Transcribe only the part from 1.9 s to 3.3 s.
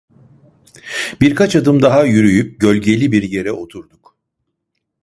yürüyüp gölgeli bir